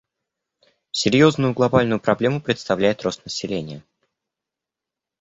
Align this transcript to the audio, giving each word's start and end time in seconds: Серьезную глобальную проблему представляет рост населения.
Серьезную 0.89 1.53
глобальную 1.53 1.99
проблему 1.99 2.41
представляет 2.41 3.03
рост 3.03 3.23
населения. 3.23 3.83